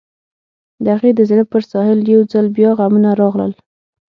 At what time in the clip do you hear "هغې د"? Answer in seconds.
0.95-1.21